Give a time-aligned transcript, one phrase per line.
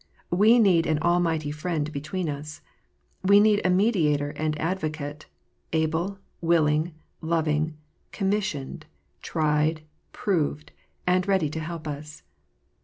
[0.31, 2.63] We need an almighty Friend between us.
[3.21, 5.27] We need a Mediator and Advocate,
[5.73, 7.77] able, willing, loving,
[8.11, 8.87] commissioned,
[9.21, 10.71] tried, proved,
[11.05, 12.23] and ready to help us.